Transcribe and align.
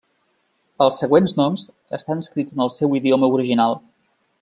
Els 0.85 1.01
següents 1.03 1.37
noms 1.41 1.67
estan 2.01 2.25
escrits 2.27 2.59
en 2.59 2.67
el 2.69 2.77
seu 2.79 3.01
idioma 3.03 3.35
original. 3.41 3.83